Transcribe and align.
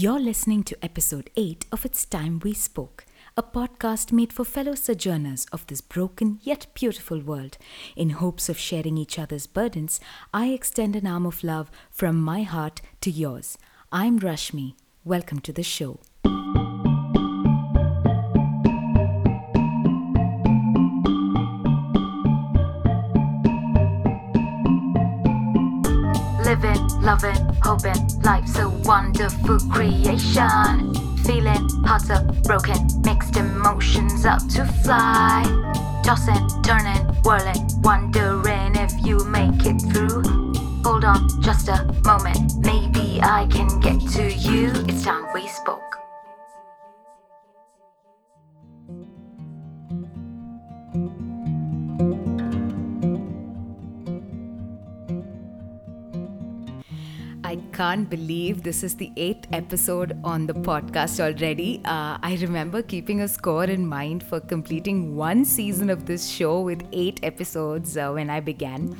You're 0.00 0.20
listening 0.20 0.62
to 0.62 0.76
episode 0.80 1.28
8 1.34 1.66
of 1.72 1.84
It's 1.84 2.04
Time 2.04 2.40
We 2.44 2.54
Spoke, 2.54 3.04
a 3.36 3.42
podcast 3.42 4.12
made 4.12 4.32
for 4.32 4.44
fellow 4.44 4.76
sojourners 4.76 5.44
of 5.50 5.66
this 5.66 5.80
broken 5.80 6.38
yet 6.44 6.68
beautiful 6.72 7.18
world. 7.18 7.58
In 7.96 8.10
hopes 8.10 8.48
of 8.48 8.56
sharing 8.56 8.96
each 8.96 9.18
other's 9.18 9.48
burdens, 9.48 9.98
I 10.32 10.50
extend 10.50 10.94
an 10.94 11.08
arm 11.08 11.26
of 11.26 11.42
love 11.42 11.68
from 11.90 12.14
my 12.14 12.42
heart 12.44 12.80
to 13.00 13.10
yours. 13.10 13.58
I'm 13.90 14.20
Rashmi. 14.20 14.76
Welcome 15.04 15.40
to 15.40 15.52
the 15.52 15.64
show. 15.64 15.98
Loving, 27.08 27.42
hoping, 27.62 28.20
life's 28.22 28.58
a 28.58 28.68
wonderful 28.84 29.58
creation. 29.70 30.94
Feeling 31.24 31.66
hearts 31.86 32.10
are 32.10 32.22
broken, 32.44 32.76
mixed 33.02 33.34
emotions 33.38 34.26
up 34.26 34.46
to 34.48 34.66
fly. 34.84 35.42
Tossing, 36.04 36.46
turning, 36.62 37.02
whirling, 37.24 37.66
wondering 37.80 38.76
if 38.76 38.92
you 39.06 39.24
make 39.24 39.64
it 39.64 39.80
through. 39.90 40.22
Hold 40.84 41.04
on, 41.06 41.26
just 41.40 41.68
a 41.68 41.82
moment, 42.04 42.58
maybe 42.58 43.20
I 43.22 43.46
can 43.50 43.80
get 43.80 44.00
to 44.12 44.30
you. 44.30 44.70
It's 44.86 45.02
time 45.02 45.32
we 45.32 45.48
spoke. 45.48 46.07
Can't 57.78 58.10
believe 58.10 58.64
this 58.64 58.82
is 58.82 58.96
the 58.96 59.12
eighth 59.16 59.46
episode 59.52 60.18
on 60.24 60.46
the 60.48 60.54
podcast 60.68 61.20
already. 61.20 61.80
Uh, 61.84 62.18
I 62.30 62.36
remember 62.40 62.82
keeping 62.82 63.20
a 63.20 63.28
score 63.28 63.66
in 63.76 63.86
mind 63.86 64.24
for 64.24 64.40
completing 64.40 65.14
one 65.14 65.44
season 65.44 65.88
of 65.88 66.04
this 66.04 66.28
show 66.28 66.60
with 66.60 66.82
eight 66.92 67.20
episodes 67.22 67.96
uh, 67.96 68.10
when 68.10 68.30
I 68.30 68.40
began. 68.40 68.98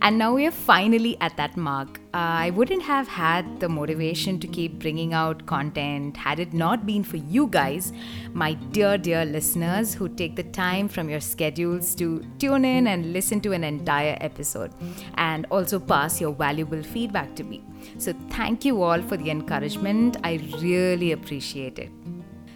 And 0.00 0.18
now 0.18 0.34
we 0.34 0.44
are 0.44 0.56
finally 0.72 1.16
at 1.20 1.36
that 1.36 1.56
mark. 1.56 2.00
I 2.18 2.48
wouldn't 2.48 2.82
have 2.84 3.08
had 3.08 3.60
the 3.60 3.68
motivation 3.68 4.40
to 4.40 4.46
keep 4.46 4.78
bringing 4.78 5.12
out 5.12 5.44
content 5.44 6.16
had 6.16 6.38
it 6.38 6.54
not 6.54 6.86
been 6.86 7.04
for 7.04 7.18
you 7.18 7.46
guys, 7.46 7.92
my 8.32 8.54
dear, 8.54 8.96
dear 8.96 9.26
listeners 9.26 9.92
who 9.92 10.08
take 10.08 10.34
the 10.34 10.44
time 10.44 10.88
from 10.88 11.10
your 11.10 11.20
schedules 11.20 11.94
to 11.96 12.24
tune 12.38 12.64
in 12.64 12.86
and 12.86 13.12
listen 13.12 13.42
to 13.42 13.52
an 13.52 13.64
entire 13.64 14.16
episode 14.22 14.72
and 15.16 15.46
also 15.50 15.78
pass 15.78 16.18
your 16.18 16.32
valuable 16.32 16.82
feedback 16.82 17.36
to 17.36 17.44
me. 17.44 17.62
So, 17.98 18.14
thank 18.30 18.64
you 18.64 18.82
all 18.82 19.02
for 19.02 19.18
the 19.18 19.30
encouragement. 19.30 20.16
I 20.24 20.40
really 20.62 21.12
appreciate 21.12 21.78
it. 21.78 21.90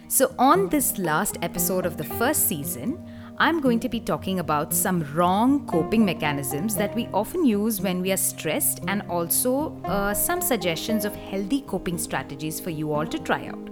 So, 0.07 0.33
on 0.39 0.69
this 0.69 0.97
last 0.97 1.37
episode 1.43 1.85
of 1.85 1.97
the 1.97 2.03
first 2.03 2.47
season, 2.47 2.97
I'm 3.37 3.59
going 3.59 3.79
to 3.79 3.89
be 3.89 3.99
talking 3.99 4.39
about 4.39 4.73
some 4.73 5.03
wrong 5.13 5.65
coping 5.65 6.05
mechanisms 6.05 6.75
that 6.75 6.93
we 6.93 7.07
often 7.07 7.45
use 7.45 7.81
when 7.81 8.01
we 8.01 8.11
are 8.11 8.17
stressed 8.17 8.81
and 8.87 9.01
also 9.03 9.75
uh, 9.85 10.13
some 10.13 10.41
suggestions 10.41 11.05
of 11.05 11.15
healthy 11.15 11.61
coping 11.61 11.97
strategies 11.97 12.59
for 12.59 12.69
you 12.69 12.93
all 12.93 13.07
to 13.07 13.17
try 13.17 13.47
out. 13.47 13.69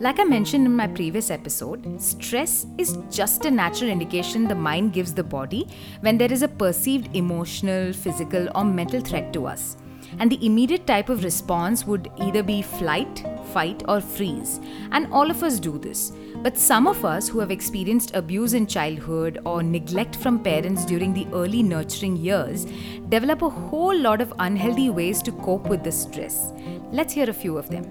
Like 0.00 0.18
I 0.18 0.24
mentioned 0.24 0.64
in 0.64 0.74
my 0.74 0.86
previous 0.86 1.30
episode, 1.30 2.00
stress 2.00 2.66
is 2.78 2.96
just 3.10 3.44
a 3.44 3.50
natural 3.50 3.90
indication 3.90 4.48
the 4.48 4.54
mind 4.54 4.94
gives 4.94 5.12
the 5.12 5.22
body 5.22 5.68
when 6.00 6.16
there 6.16 6.32
is 6.32 6.42
a 6.42 6.48
perceived 6.48 7.14
emotional, 7.14 7.92
physical, 7.92 8.48
or 8.54 8.64
mental 8.64 9.00
threat 9.00 9.32
to 9.34 9.46
us. 9.46 9.76
And 10.18 10.30
the 10.30 10.44
immediate 10.44 10.86
type 10.86 11.08
of 11.08 11.22
response 11.22 11.86
would 11.86 12.10
either 12.16 12.42
be 12.42 12.62
flight, 12.62 13.24
fight, 13.52 13.82
or 13.88 14.00
freeze. 14.00 14.60
And 14.90 15.12
all 15.12 15.30
of 15.30 15.42
us 15.42 15.60
do 15.60 15.78
this. 15.78 16.12
But 16.42 16.56
some 16.56 16.86
of 16.86 17.04
us 17.04 17.28
who 17.28 17.38
have 17.40 17.50
experienced 17.50 18.14
abuse 18.14 18.54
in 18.54 18.66
childhood 18.66 19.40
or 19.44 19.62
neglect 19.62 20.16
from 20.16 20.42
parents 20.42 20.86
during 20.86 21.12
the 21.12 21.26
early 21.34 21.62
nurturing 21.62 22.16
years 22.16 22.64
develop 23.10 23.42
a 23.42 23.50
whole 23.50 23.94
lot 23.94 24.22
of 24.22 24.32
unhealthy 24.38 24.88
ways 24.88 25.20
to 25.22 25.32
cope 25.32 25.68
with 25.68 25.84
the 25.84 25.92
stress. 25.92 26.54
Let's 26.92 27.12
hear 27.12 27.28
a 27.28 27.34
few 27.34 27.58
of 27.58 27.68
them. 27.68 27.84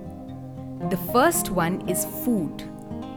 The 0.89 0.97
first 1.13 1.51
one 1.51 1.87
is 1.87 2.05
food. 2.25 2.63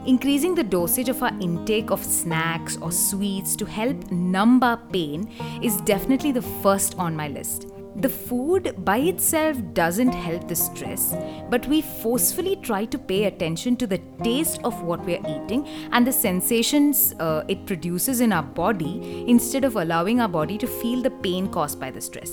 Increasing 0.05 0.55
the 0.55 0.65
dosage 0.65 1.09
of 1.09 1.23
our 1.23 1.33
intake 1.41 1.91
of 1.91 2.05
snacks 2.05 2.77
or 2.77 2.93
sweets 2.93 3.57
to 3.57 3.65
help 3.65 4.11
numb 4.11 4.63
our 4.63 4.77
pain 4.93 5.31
is 5.63 5.81
definitely 5.83 6.33
the 6.33 6.43
first 6.43 6.99
on 6.99 7.17
my 7.17 7.29
list. 7.29 7.72
The 7.97 8.09
food 8.09 8.75
by 8.87 8.99
itself 8.99 9.59
doesn't 9.75 10.13
help 10.13 10.49
the 10.49 10.57
stress, 10.57 11.15
but 11.51 11.67
we 11.67 11.83
forcefully 11.83 12.57
try 12.57 12.87
to 12.87 12.99
pay 12.99 13.25
attention 13.25 13.77
to 13.77 13.87
the 13.87 14.01
taste 14.23 14.61
of 14.65 14.83
what 14.83 15.05
we're 15.05 15.21
eating 15.21 15.67
and 15.93 16.07
the 16.07 16.13
sensations 16.13 17.15
uh, 17.21 17.45
it 17.49 17.67
produces 17.67 18.23
in 18.23 18.33
our 18.33 18.43
body 18.43 19.25
instead 19.29 19.65
of 19.65 19.77
allowing 19.77 20.21
our 20.21 20.29
body 20.29 20.57
to 20.57 20.67
feel 20.67 21.03
the 21.03 21.11
pain 21.11 21.49
caused 21.49 21.79
by 21.79 21.91
the 21.91 22.01
stress. 22.01 22.33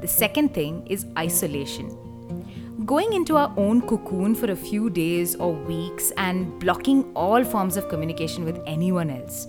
The 0.00 0.08
second 0.08 0.54
thing 0.54 0.86
is 0.86 1.06
isolation. 1.18 1.98
Going 2.86 3.12
into 3.14 3.36
our 3.36 3.52
own 3.56 3.82
cocoon 3.82 4.34
for 4.34 4.50
a 4.52 4.56
few 4.56 4.90
days 4.90 5.34
or 5.36 5.52
weeks 5.52 6.12
and 6.16 6.58
blocking 6.60 7.12
all 7.14 7.42
forms 7.44 7.76
of 7.76 7.88
communication 7.88 8.44
with 8.44 8.60
anyone 8.66 9.10
else. 9.10 9.48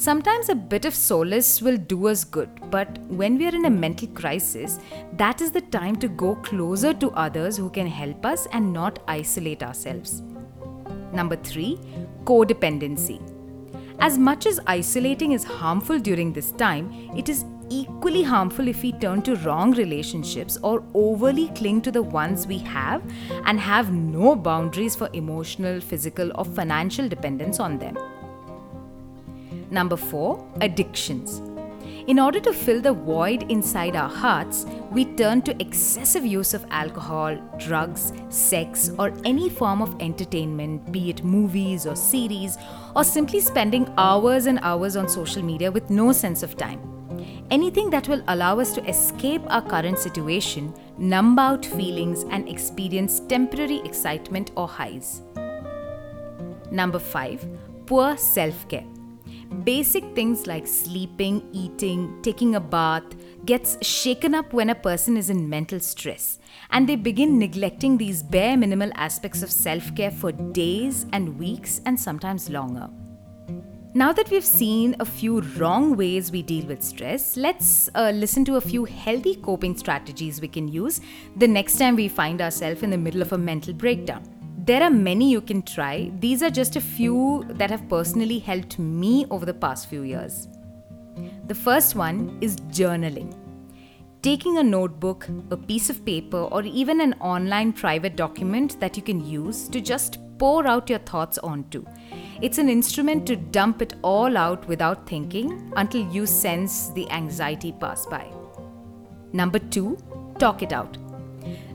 Sometimes 0.00 0.48
a 0.48 0.54
bit 0.54 0.86
of 0.86 0.94
solace 0.94 1.60
will 1.60 1.76
do 1.76 2.08
us 2.08 2.24
good, 2.24 2.48
but 2.70 2.96
when 3.08 3.36
we 3.36 3.46
are 3.46 3.54
in 3.54 3.66
a 3.66 3.70
mental 3.70 4.08
crisis, 4.08 4.78
that 5.18 5.42
is 5.42 5.50
the 5.50 5.60
time 5.60 5.94
to 5.96 6.08
go 6.08 6.36
closer 6.36 6.94
to 6.94 7.10
others 7.10 7.58
who 7.58 7.68
can 7.68 7.86
help 7.86 8.24
us 8.24 8.46
and 8.52 8.72
not 8.72 9.00
isolate 9.06 9.62
ourselves. 9.62 10.22
Number 11.12 11.36
three, 11.36 11.78
codependency. 12.24 13.20
As 13.98 14.16
much 14.16 14.46
as 14.46 14.58
isolating 14.66 15.32
is 15.32 15.44
harmful 15.44 15.98
during 15.98 16.32
this 16.32 16.52
time, 16.52 16.90
it 17.14 17.28
is 17.28 17.44
equally 17.68 18.22
harmful 18.22 18.68
if 18.68 18.82
we 18.82 18.92
turn 18.92 19.20
to 19.20 19.36
wrong 19.44 19.72
relationships 19.72 20.56
or 20.62 20.82
overly 20.94 21.48
cling 21.48 21.82
to 21.82 21.90
the 21.90 22.02
ones 22.02 22.46
we 22.46 22.56
have 22.56 23.02
and 23.44 23.60
have 23.60 23.92
no 23.92 24.34
boundaries 24.34 24.96
for 24.96 25.10
emotional, 25.12 25.78
physical, 25.78 26.32
or 26.36 26.46
financial 26.46 27.06
dependence 27.06 27.60
on 27.60 27.78
them. 27.78 27.98
Number 29.70 29.96
four, 29.96 30.44
addictions. 30.60 31.40
In 32.06 32.18
order 32.18 32.40
to 32.40 32.52
fill 32.52 32.80
the 32.80 32.92
void 32.92 33.48
inside 33.50 33.94
our 33.94 34.08
hearts, 34.08 34.66
we 34.90 35.04
turn 35.04 35.42
to 35.42 35.62
excessive 35.62 36.26
use 36.26 36.54
of 36.54 36.66
alcohol, 36.70 37.36
drugs, 37.58 38.12
sex, 38.30 38.90
or 38.98 39.12
any 39.24 39.48
form 39.48 39.80
of 39.80 39.94
entertainment, 40.00 40.90
be 40.90 41.10
it 41.10 41.22
movies 41.22 41.86
or 41.86 41.94
series, 41.94 42.58
or 42.96 43.04
simply 43.04 43.38
spending 43.38 43.92
hours 43.96 44.46
and 44.46 44.58
hours 44.62 44.96
on 44.96 45.08
social 45.08 45.42
media 45.42 45.70
with 45.70 45.88
no 45.88 46.10
sense 46.10 46.42
of 46.42 46.56
time. 46.56 46.80
Anything 47.50 47.90
that 47.90 48.08
will 48.08 48.24
allow 48.26 48.58
us 48.58 48.72
to 48.72 48.84
escape 48.88 49.42
our 49.46 49.62
current 49.62 49.98
situation, 49.98 50.74
numb 50.98 51.38
out 51.38 51.64
feelings, 51.64 52.24
and 52.30 52.48
experience 52.48 53.20
temporary 53.20 53.80
excitement 53.84 54.50
or 54.56 54.66
highs. 54.66 55.22
Number 56.72 56.98
five, 56.98 57.46
poor 57.86 58.16
self 58.16 58.68
care. 58.68 58.89
Basic 59.64 60.04
things 60.14 60.46
like 60.46 60.66
sleeping, 60.66 61.46
eating, 61.52 62.22
taking 62.22 62.54
a 62.54 62.60
bath 62.60 63.02
gets 63.44 63.76
shaken 63.84 64.32
up 64.34 64.52
when 64.52 64.70
a 64.70 64.74
person 64.74 65.16
is 65.16 65.28
in 65.28 65.48
mental 65.50 65.80
stress 65.80 66.38
and 66.70 66.88
they 66.88 66.94
begin 66.94 67.38
neglecting 67.38 67.98
these 67.98 68.22
bare 68.22 68.56
minimal 68.56 68.90
aspects 68.94 69.42
of 69.42 69.50
self-care 69.50 70.12
for 70.12 70.30
days 70.30 71.04
and 71.12 71.36
weeks 71.38 71.80
and 71.84 71.98
sometimes 71.98 72.48
longer. 72.48 72.88
Now 73.92 74.12
that 74.12 74.30
we've 74.30 74.44
seen 74.44 74.94
a 75.00 75.04
few 75.04 75.40
wrong 75.40 75.96
ways 75.96 76.30
we 76.30 76.42
deal 76.42 76.64
with 76.66 76.80
stress, 76.80 77.36
let's 77.36 77.90
uh, 77.96 78.12
listen 78.14 78.44
to 78.44 78.56
a 78.56 78.60
few 78.60 78.84
healthy 78.84 79.34
coping 79.34 79.76
strategies 79.76 80.40
we 80.40 80.48
can 80.48 80.68
use 80.68 81.00
the 81.36 81.48
next 81.48 81.76
time 81.76 81.96
we 81.96 82.08
find 82.08 82.40
ourselves 82.40 82.84
in 82.84 82.90
the 82.90 82.98
middle 82.98 83.20
of 83.20 83.32
a 83.32 83.38
mental 83.38 83.74
breakdown. 83.74 84.39
There 84.70 84.84
are 84.84 84.90
many 84.90 85.28
you 85.28 85.40
can 85.40 85.62
try. 85.62 86.12
These 86.20 86.44
are 86.44 86.48
just 86.48 86.76
a 86.76 86.80
few 86.80 87.44
that 87.48 87.70
have 87.70 87.88
personally 87.88 88.38
helped 88.38 88.78
me 88.78 89.26
over 89.28 89.44
the 89.44 89.52
past 89.52 89.88
few 89.88 90.02
years. 90.02 90.46
The 91.48 91.56
first 91.56 91.96
one 91.96 92.38
is 92.40 92.54
journaling. 92.78 93.34
Taking 94.22 94.58
a 94.58 94.62
notebook, 94.62 95.26
a 95.50 95.56
piece 95.56 95.90
of 95.90 96.04
paper, 96.04 96.42
or 96.52 96.62
even 96.62 97.00
an 97.00 97.14
online 97.14 97.72
private 97.72 98.14
document 98.14 98.78
that 98.78 98.96
you 98.96 99.02
can 99.02 99.26
use 99.26 99.66
to 99.70 99.80
just 99.80 100.18
pour 100.38 100.64
out 100.68 100.88
your 100.88 101.00
thoughts 101.00 101.38
onto. 101.38 101.84
It's 102.40 102.58
an 102.58 102.68
instrument 102.68 103.26
to 103.26 103.34
dump 103.34 103.82
it 103.82 103.94
all 104.02 104.36
out 104.36 104.68
without 104.68 105.04
thinking 105.04 105.72
until 105.74 106.08
you 106.12 106.26
sense 106.26 106.90
the 106.90 107.10
anxiety 107.10 107.72
pass 107.72 108.06
by. 108.06 108.24
Number 109.32 109.58
two, 109.58 109.98
talk 110.38 110.62
it 110.62 110.72
out 110.72 110.96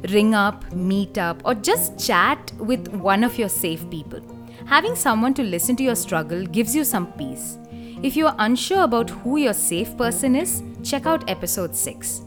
ring 0.09 0.33
up, 0.33 0.71
meet 0.73 1.17
up, 1.17 1.41
or 1.45 1.55
just 1.55 1.99
chat 1.99 2.51
with 2.57 2.87
one 2.89 3.23
of 3.23 3.37
your 3.37 3.49
safe 3.49 3.89
people. 3.89 4.21
Having 4.65 4.95
someone 4.95 5.33
to 5.35 5.43
listen 5.43 5.75
to 5.75 5.83
your 5.83 5.95
struggle 5.95 6.45
gives 6.45 6.75
you 6.75 6.83
some 6.83 7.11
peace. 7.13 7.57
If 8.01 8.15
you 8.15 8.27
are 8.27 8.35
unsure 8.39 8.83
about 8.83 9.09
who 9.09 9.37
your 9.37 9.53
safe 9.53 9.97
person 9.97 10.35
is, 10.35 10.63
check 10.83 11.05
out 11.05 11.29
episode 11.29 11.75
6. 11.75 12.21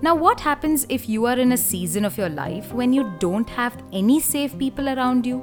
Now, 0.00 0.14
what 0.14 0.40
happens 0.40 0.84
if 0.88 1.08
you 1.08 1.26
are 1.26 1.38
in 1.38 1.52
a 1.52 1.56
season 1.56 2.04
of 2.04 2.18
your 2.18 2.28
life 2.28 2.72
when 2.72 2.92
you 2.92 3.12
don't 3.20 3.48
have 3.48 3.80
any 3.92 4.18
safe 4.20 4.58
people 4.58 4.88
around 4.88 5.24
you? 5.24 5.42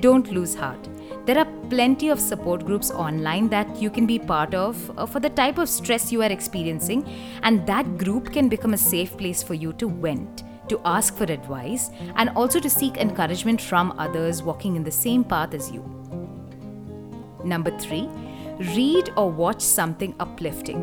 Don't 0.00 0.32
lose 0.32 0.54
heart. 0.54 0.88
There 1.24 1.38
are 1.38 1.46
plenty 1.70 2.08
of 2.08 2.18
support 2.18 2.66
groups 2.66 2.90
online 2.90 3.48
that 3.50 3.80
you 3.80 3.90
can 3.90 4.06
be 4.06 4.18
part 4.18 4.54
of 4.54 4.98
uh, 4.98 5.06
for 5.06 5.20
the 5.20 5.30
type 5.30 5.56
of 5.56 5.68
stress 5.68 6.10
you 6.10 6.20
are 6.22 6.32
experiencing, 6.32 7.08
and 7.44 7.64
that 7.68 7.96
group 7.96 8.32
can 8.32 8.48
become 8.48 8.74
a 8.74 8.78
safe 8.78 9.16
place 9.16 9.40
for 9.40 9.54
you 9.54 9.72
to 9.74 9.88
vent, 9.88 10.42
to 10.72 10.80
ask 10.84 11.16
for 11.16 11.24
advice, 11.24 11.90
and 12.16 12.30
also 12.30 12.60
to 12.60 12.70
seek 12.70 12.96
encouragement 12.96 13.60
from 13.60 13.94
others 13.98 14.42
walking 14.42 14.76
in 14.76 14.84
the 14.84 14.90
same 14.90 15.24
path 15.24 15.54
as 15.54 15.70
you. 15.70 15.82
Number 17.44 17.76
three, 17.78 18.08
read 18.76 19.12
or 19.16 19.30
watch 19.30 19.60
something 19.60 20.14
uplifting. 20.20 20.82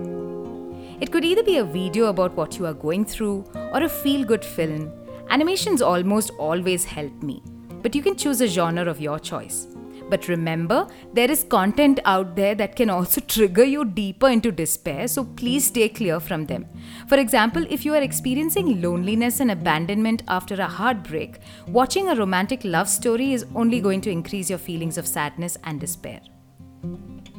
It 1.01 1.12
could 1.12 1.24
either 1.24 1.44
be 1.44 1.57
a 1.57 1.63
video 1.63 2.06
about 2.06 2.36
what 2.36 2.57
you 2.57 2.65
are 2.65 2.74
going 2.74 3.06
through 3.06 3.45
or 3.74 3.83
a 3.83 3.89
feel 3.89 4.25
good 4.25 4.44
film. 4.44 4.91
Animations 5.30 5.81
almost 5.81 6.31
always 6.38 6.83
help 6.85 7.24
me, 7.24 7.42
but 7.81 7.95
you 7.95 8.01
can 8.01 8.18
choose 8.18 8.42
a 8.42 8.47
genre 8.47 8.85
of 8.85 9.00
your 9.00 9.19
choice. 9.19 9.68
But 10.09 10.27
remember, 10.27 10.88
there 11.13 11.29
is 11.29 11.44
content 11.44 12.00
out 12.06 12.35
there 12.35 12.56
that 12.56 12.75
can 12.75 12.89
also 12.89 13.21
trigger 13.21 13.63
you 13.63 13.85
deeper 13.85 14.27
into 14.27 14.51
despair, 14.51 15.07
so 15.07 15.23
please 15.23 15.67
stay 15.67 15.88
clear 15.89 16.19
from 16.19 16.45
them. 16.47 16.65
For 17.07 17.17
example, 17.17 17.65
if 17.69 17.85
you 17.85 17.94
are 17.94 18.01
experiencing 18.01 18.81
loneliness 18.81 19.39
and 19.39 19.51
abandonment 19.51 20.23
after 20.27 20.56
a 20.56 20.67
heartbreak, 20.67 21.39
watching 21.67 22.09
a 22.09 22.15
romantic 22.15 22.63
love 22.63 22.89
story 22.89 23.33
is 23.33 23.45
only 23.56 23.79
going 23.81 24.01
to 24.01 24.09
increase 24.09 24.50
your 24.50 24.59
feelings 24.59 24.97
of 24.97 25.07
sadness 25.07 25.57
and 25.63 25.79
despair. 25.79 26.21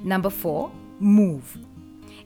Number 0.05 0.31
4. 0.31 0.71
Move. 1.01 1.59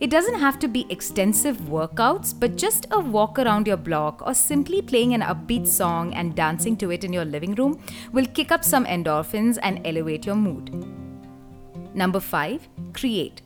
It 0.00 0.10
doesn't 0.10 0.38
have 0.38 0.58
to 0.58 0.68
be 0.68 0.86
extensive 0.90 1.56
workouts, 1.62 2.38
but 2.38 2.56
just 2.56 2.86
a 2.90 2.98
walk 2.98 3.38
around 3.38 3.66
your 3.66 3.76
block 3.76 4.22
or 4.26 4.34
simply 4.34 4.82
playing 4.82 5.14
an 5.14 5.20
upbeat 5.20 5.66
song 5.66 6.12
and 6.14 6.34
dancing 6.34 6.76
to 6.78 6.90
it 6.90 7.04
in 7.04 7.12
your 7.12 7.24
living 7.24 7.54
room 7.54 7.80
will 8.12 8.26
kick 8.26 8.50
up 8.50 8.64
some 8.64 8.84
endorphins 8.86 9.58
and 9.62 9.86
elevate 9.86 10.26
your 10.26 10.36
mood. 10.36 10.72
Number 11.94 12.20
5. 12.20 12.68
Create. 12.92 13.42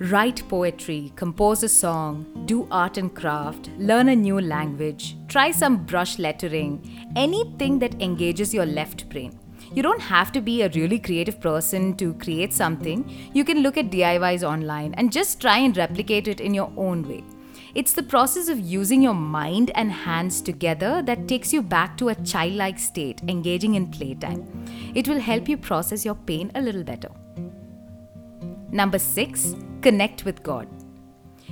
Write 0.00 0.48
poetry, 0.48 1.12
compose 1.16 1.64
a 1.64 1.68
song, 1.68 2.24
do 2.46 2.68
art 2.70 2.98
and 2.98 3.12
craft, 3.14 3.68
learn 3.78 4.08
a 4.08 4.14
new 4.14 4.40
language, 4.40 5.16
try 5.26 5.50
some 5.50 5.84
brush 5.84 6.20
lettering, 6.20 7.10
anything 7.16 7.80
that 7.80 8.00
engages 8.00 8.54
your 8.54 8.66
left 8.66 9.08
brain. 9.08 9.36
You 9.74 9.82
don't 9.82 10.00
have 10.00 10.32
to 10.32 10.40
be 10.40 10.62
a 10.62 10.70
really 10.70 10.98
creative 10.98 11.40
person 11.40 11.94
to 11.96 12.14
create 12.14 12.52
something. 12.52 13.04
You 13.34 13.44
can 13.44 13.62
look 13.62 13.76
at 13.76 13.90
DIYs 13.90 14.42
online 14.42 14.94
and 14.94 15.12
just 15.12 15.40
try 15.40 15.58
and 15.58 15.76
replicate 15.76 16.26
it 16.26 16.40
in 16.40 16.54
your 16.54 16.72
own 16.76 17.06
way. 17.06 17.22
It's 17.74 17.92
the 17.92 18.02
process 18.02 18.48
of 18.48 18.58
using 18.58 19.02
your 19.02 19.14
mind 19.14 19.70
and 19.74 19.92
hands 19.92 20.40
together 20.40 21.02
that 21.02 21.28
takes 21.28 21.52
you 21.52 21.60
back 21.60 21.98
to 21.98 22.08
a 22.08 22.14
childlike 22.14 22.78
state, 22.78 23.20
engaging 23.28 23.74
in 23.74 23.88
playtime. 23.88 24.64
It 24.94 25.06
will 25.06 25.20
help 25.20 25.48
you 25.48 25.58
process 25.58 26.04
your 26.04 26.14
pain 26.14 26.50
a 26.54 26.62
little 26.62 26.82
better. 26.82 27.10
Number 28.70 28.98
six, 28.98 29.54
connect 29.82 30.24
with 30.24 30.42
God. 30.42 30.66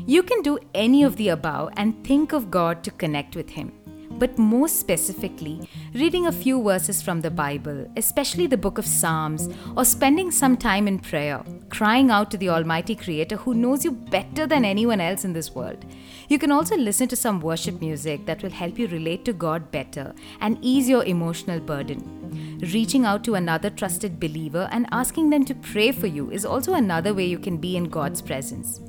You 0.07 0.23
can 0.23 0.43
do 0.43 0.59
any 0.75 1.03
of 1.03 1.17
the 1.17 1.29
above 1.29 1.71
and 1.77 2.03
think 2.05 2.33
of 2.33 2.51
God 2.51 2.83
to 2.85 2.91
connect 2.91 3.37
with 3.37 3.51
Him 3.51 3.73
but 4.11 4.39
more 4.39 4.69
specifically, 4.69 5.69
reading 5.95 6.27
a 6.27 6.33
few 6.33 6.63
verses 6.63 7.03
from 7.03 7.21
the 7.21 7.31
Bible, 7.31 7.91
especially 7.97 8.47
the 8.47 8.57
book 8.57 8.79
of 8.79 8.87
Psalms, 8.87 9.49
or 9.77 9.85
spending 9.85 10.31
some 10.31 10.57
time 10.57 10.89
in 10.89 10.99
prayer, 10.99 11.43
crying 11.69 12.11
out 12.11 12.31
to 12.31 12.37
the 12.37 12.49
Almighty 12.49 12.95
Creator 12.95 13.37
who 13.37 13.55
knows 13.55 13.85
you 13.85 13.93
better 13.93 14.47
than 14.47 14.65
anyone 14.65 15.01
else 15.01 15.25
in 15.25 15.33
this 15.33 15.55
world. 15.55 15.85
You 16.29 16.39
can 16.39 16.51
also 16.51 16.77
listen 16.77 17.09
to 17.09 17.17
some 17.17 17.41
worship 17.41 17.81
music 17.81 18.27
that 18.27 18.43
will 18.43 18.51
help 18.51 18.79
you 18.79 18.89
relate 18.89 19.25
to 19.27 19.33
God 19.33 19.71
better 19.71 20.15
and 20.41 20.59
ease 20.61 20.89
your 20.89 21.05
emotional 21.05 21.61
burden. 21.61 22.59
Reaching 22.73 23.05
out 23.05 23.23
to 23.25 23.35
another 23.35 23.71
trusted 23.71 24.19
believer 24.19 24.69
and 24.73 24.87
asking 24.91 25.31
them 25.31 25.45
to 25.45 25.55
pray 25.55 25.93
for 25.93 26.07
you 26.07 26.31
is 26.31 26.45
also 26.45 26.75
another 26.75 27.15
way 27.15 27.27
you 27.27 27.39
can 27.39 27.59
be 27.59 27.77
in 27.77 27.85
God's 27.85 28.23
presence. 28.23 28.81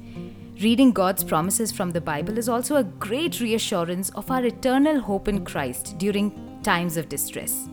Reading 0.62 0.92
God's 0.92 1.24
promises 1.24 1.72
from 1.72 1.92
the 1.92 2.02
Bible 2.02 2.36
is 2.40 2.50
also 2.50 2.78
a 2.78 2.84
great 2.84 3.40
reassurance 3.42 4.10
of 4.16 4.32
our 4.32 4.44
eternal 4.44 5.00
hope 5.00 5.28
in 5.28 5.46
Christ 5.46 6.00
during 6.00 6.32
times 6.64 6.98
of 6.98 7.08
distress. 7.08 7.70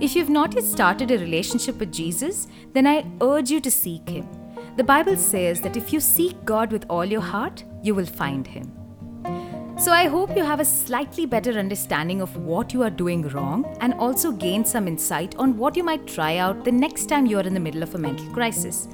If 0.00 0.16
you've 0.16 0.30
not 0.30 0.54
yet 0.54 0.64
started 0.64 1.10
a 1.10 1.18
relationship 1.18 1.78
with 1.78 1.92
Jesus, 1.92 2.46
then 2.72 2.86
I 2.86 3.04
urge 3.20 3.50
you 3.50 3.60
to 3.60 3.70
seek 3.70 4.08
Him. 4.08 4.26
The 4.78 4.84
Bible 4.84 5.18
says 5.18 5.60
that 5.60 5.76
if 5.76 5.92
you 5.92 6.00
seek 6.00 6.42
God 6.46 6.72
with 6.72 6.86
all 6.88 7.04
your 7.04 7.20
heart, 7.20 7.62
you 7.82 7.94
will 7.94 8.06
find 8.06 8.46
Him. 8.46 8.72
So 9.76 9.92
I 9.92 10.06
hope 10.06 10.34
you 10.34 10.44
have 10.44 10.60
a 10.60 10.64
slightly 10.64 11.26
better 11.26 11.58
understanding 11.58 12.22
of 12.22 12.34
what 12.38 12.72
you 12.72 12.82
are 12.84 12.90
doing 12.90 13.28
wrong 13.28 13.66
and 13.82 13.92
also 13.92 14.32
gain 14.32 14.64
some 14.64 14.88
insight 14.88 15.36
on 15.36 15.58
what 15.58 15.76
you 15.76 15.84
might 15.84 16.06
try 16.06 16.38
out 16.38 16.64
the 16.64 16.72
next 16.72 17.10
time 17.10 17.26
you 17.26 17.36
are 17.36 17.46
in 17.46 17.52
the 17.52 17.60
middle 17.60 17.82
of 17.82 17.94
a 17.94 17.98
mental 17.98 18.32
crisis 18.32 18.88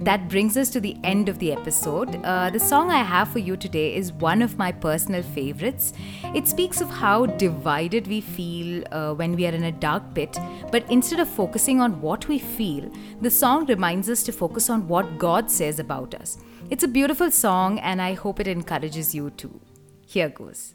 that 0.00 0.28
brings 0.28 0.56
us 0.56 0.70
to 0.70 0.80
the 0.80 0.96
end 1.04 1.28
of 1.28 1.38
the 1.38 1.52
episode. 1.52 2.18
Uh, 2.24 2.48
the 2.48 2.58
song 2.58 2.90
I 2.90 3.02
have 3.02 3.28
for 3.28 3.38
you 3.38 3.56
today 3.56 3.94
is 3.94 4.12
one 4.14 4.40
of 4.40 4.56
my 4.56 4.72
personal 4.72 5.22
favorites. 5.22 5.92
It 6.34 6.48
speaks 6.48 6.80
of 6.80 6.88
how 6.88 7.26
divided 7.26 8.06
we 8.06 8.22
feel 8.22 8.82
uh, 8.92 9.12
when 9.12 9.36
we 9.36 9.46
are 9.46 9.52
in 9.52 9.64
a 9.64 9.72
dark 9.72 10.14
pit, 10.14 10.38
but 10.72 10.90
instead 10.90 11.20
of 11.20 11.28
focusing 11.28 11.80
on 11.80 12.00
what 12.00 12.28
we 12.28 12.38
feel, 12.38 12.90
the 13.20 13.30
song 13.30 13.66
reminds 13.66 14.08
us 14.08 14.22
to 14.22 14.32
focus 14.32 14.70
on 14.70 14.88
what 14.88 15.18
God 15.18 15.50
says 15.50 15.78
about 15.78 16.14
us. 16.14 16.38
It's 16.70 16.84
a 16.84 16.88
beautiful 16.88 17.30
song, 17.30 17.78
and 17.80 18.00
I 18.00 18.14
hope 18.14 18.40
it 18.40 18.48
encourages 18.48 19.14
you 19.14 19.30
too. 19.30 19.60
Here 20.06 20.30
goes. 20.30 20.74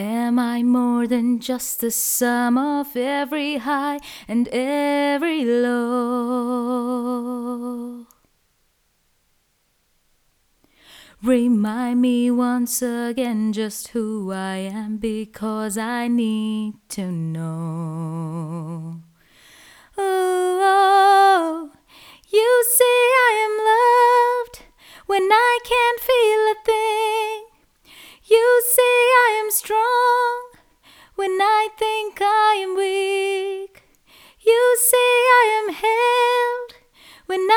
Am 0.00 0.38
I 0.38 0.62
more 0.62 1.06
than 1.06 1.40
just 1.40 1.80
the 1.82 1.90
sum 1.90 2.56
of 2.56 2.96
every 2.96 3.58
high 3.58 3.98
and 4.26 4.48
every 4.48 5.44
low? 5.44 6.86
Remind 11.22 12.00
me 12.00 12.30
once 12.30 12.80
again 12.80 13.52
just 13.52 13.88
who 13.88 14.32
I 14.32 14.56
am 14.56 14.96
because 14.96 15.76
I 15.76 16.08
need 16.08 16.76
to 16.96 17.12
know. 17.12 19.02
Oh, 19.98 20.60
oh, 20.62 21.72
you 22.26 22.64
say 22.78 22.84
I 23.28 23.32
am 23.46 23.54
loved 23.70 24.62
when 25.04 25.30
I 25.30 25.58
can't 25.62 26.00
feel 26.00 26.52
a 26.52 26.54
thing. 26.64 26.99
Strong 29.50 30.52
when 31.16 31.40
I 31.42 31.70
think 31.76 32.20
I 32.22 32.60
am 32.62 32.76
weak. 32.76 33.82
You 34.40 34.76
say 34.78 34.96
I 34.96 35.44
am 35.58 35.74
held 35.74 36.70
when 37.26 37.50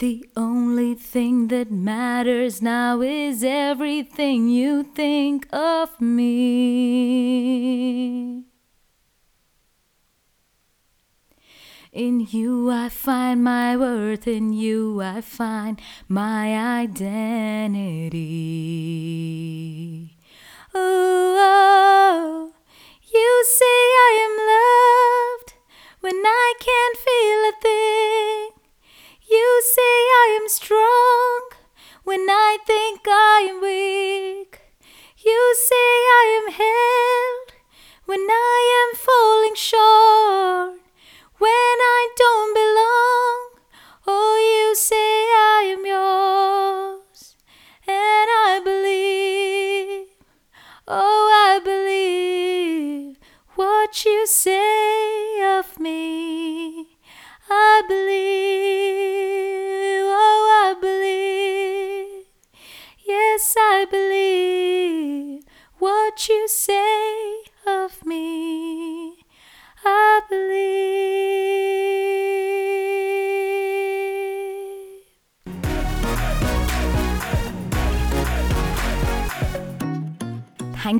The 0.00 0.24
only 0.34 0.94
thing 0.94 1.48
that 1.48 1.70
matters 1.70 2.62
now 2.62 3.02
is 3.02 3.44
everything 3.44 4.48
you 4.48 4.82
think 4.82 5.46
of 5.52 6.00
me. 6.00 7.26
In 11.92 12.20
you 12.30 12.70
I 12.70 12.88
find 12.88 13.44
my 13.44 13.76
worth, 13.76 14.26
in 14.26 14.54
you 14.54 15.02
I 15.02 15.20
find 15.20 15.78
my 16.08 16.80
identity. 16.80 18.16
Oh, 20.74 21.36
oh, 21.36 22.54
you 23.12 23.44
say 23.44 23.66
I 23.66 24.12
am 24.24 24.34
loved 24.48 25.52
when 26.00 26.24
I 26.24 26.39
I 30.30 30.38
am 30.40 30.48
strong, 30.48 31.40
when 32.04 32.30
I 32.30 32.58
think 32.64 33.00
I 33.04 33.48
am 33.50 33.60
weak, 33.60 34.60
you 35.18 35.54
say 35.56 35.74
I 35.74 36.24
am 36.38 36.52
held 36.52 37.49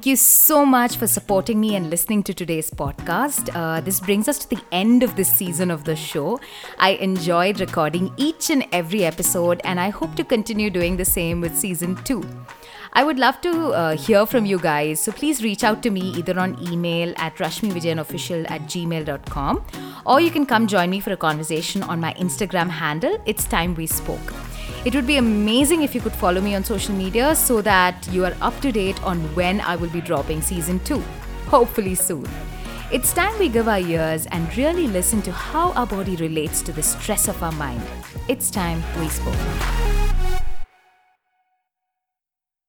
Thank 0.01 0.07
you 0.07 0.17
so 0.17 0.65
much 0.65 0.97
for 0.97 1.07
supporting 1.07 1.61
me 1.61 1.77
and 1.77 1.91
listening 1.91 2.23
to 2.23 2.33
today's 2.33 2.71
podcast. 2.71 3.51
Uh, 3.55 3.83
this 3.83 4.01
brings 4.01 4.29
us 4.29 4.39
to 4.39 4.49
the 4.49 4.63
end 4.73 5.03
of 5.03 5.15
this 5.15 5.31
season 5.31 5.71
of 5.71 5.85
the 5.85 5.95
show. 5.95 6.41
I 6.79 6.93
enjoyed 6.93 7.61
recording 7.61 8.11
each 8.17 8.49
and 8.49 8.67
every 8.73 9.05
episode, 9.05 9.61
and 9.63 9.79
I 9.79 9.91
hope 9.91 10.15
to 10.15 10.25
continue 10.25 10.71
doing 10.71 10.97
the 10.97 11.05
same 11.05 11.43
with 11.43 11.55
season 11.55 11.97
two. 11.97 12.25
I 12.95 13.05
would 13.05 13.19
love 13.19 13.43
to 13.43 13.73
uh, 13.73 13.95
hear 13.99 14.25
from 14.25 14.47
you 14.47 14.59
guys, 14.59 15.01
so 15.01 15.13
please 15.13 15.45
reach 15.45 15.65
out 15.65 15.83
to 15.83 15.91
me 15.91 16.01
either 16.01 16.41
on 16.41 16.57
email 16.73 17.13
at 17.19 17.37
rashmivijayanofficial 17.37 18.51
at 18.51 18.63
gmail.com 18.63 19.63
or 20.07 20.19
you 20.19 20.31
can 20.31 20.47
come 20.47 20.67
join 20.67 20.89
me 20.89 21.01
for 21.01 21.13
a 21.13 21.19
conversation 21.19 21.83
on 21.83 22.01
my 22.01 22.15
Instagram 22.15 22.71
handle. 22.71 23.23
It's 23.27 23.45
Time 23.45 23.75
We 23.75 23.87
Spoke. 23.87 24.33
It 24.83 24.95
would 24.95 25.07
be 25.07 25.19
amazing 25.19 25.83
if 25.83 25.95
you 25.95 26.01
could 26.01 26.15
follow 26.15 26.41
me 26.41 26.55
on 26.55 26.65
social 26.65 26.95
media 26.95 27.35
so 27.35 27.61
that 27.61 28.09
you 28.11 28.25
are 28.25 28.35
up 28.41 28.59
to 28.61 28.73
date 28.73 29.03
on 29.03 29.19
when 29.35 29.61
I 29.61 29.77
will 29.77 29.91
be 29.91 30.01
dropping 30.01 30.41
season 30.41 30.81
2. 30.85 30.99
Hopefully 31.49 31.95
soon. 31.95 32.27
It's 32.91 33.13
time 33.13 33.39
we 33.39 33.51
give 33.51 33.69
our 33.69 33.79
ears 33.79 34.27
and 34.33 34.57
really 34.57 34.87
listen 34.87 35.21
to 35.23 35.33
how 35.33 35.73
our 35.73 35.87
body 35.87 36.17
relates 36.17 36.63
to 36.63 36.73
the 36.73 36.83
stress 36.83 37.29
of 37.29 37.43
our 37.43 37.53
mind. 37.53 37.83
It's 38.27 38.51
time 38.51 38.83
we 38.99 39.09
spoke. 39.09 40.10